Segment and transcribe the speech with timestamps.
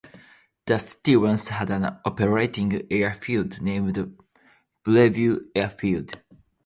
[0.65, 4.17] The city once had an operating air-field named
[4.83, 6.19] Bellevue Airfield.